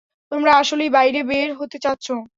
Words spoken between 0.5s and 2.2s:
আসলেই বাইরে বের হতে চাচ্ছো?